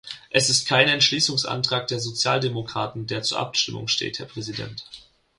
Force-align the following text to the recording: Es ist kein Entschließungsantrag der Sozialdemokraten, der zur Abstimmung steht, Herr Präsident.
Es 0.31 0.49
ist 0.49 0.67
kein 0.67 0.87
Entschließungsantrag 0.87 1.87
der 1.87 1.99
Sozialdemokraten, 1.99 3.05
der 3.05 3.21
zur 3.21 3.37
Abstimmung 3.37 3.87
steht, 3.87 4.17
Herr 4.17 4.25
Präsident. 4.25 4.83